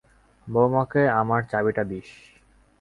বউমাকে 0.47 1.01
আমার 1.21 1.41
চাবিটা 1.51 1.83
দিস। 1.83 2.09